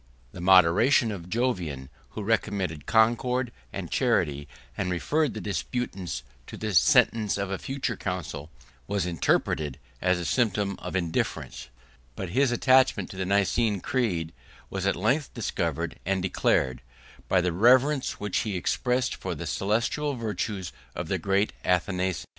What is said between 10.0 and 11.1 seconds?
as a symptom of